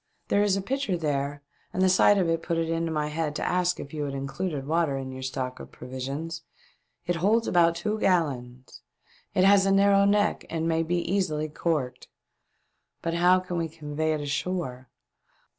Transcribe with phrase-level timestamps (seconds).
[0.29, 3.35] There is a pitcher there and the sight of it put it into my head
[3.35, 6.41] to ask if you had included water in your stock of provisions.
[7.05, 8.81] It holds about two gallons.
[9.35, 12.07] It has a narrow neck and may be easily corked.
[13.03, 14.89] But how can we convey it ashore.